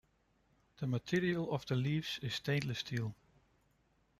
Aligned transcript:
The 0.77 0.87
material 0.87 1.53
of 1.53 1.67
the 1.67 1.75
leaves 1.75 2.17
is 2.23 2.33
stainless 2.33 2.79
steel. 2.79 3.13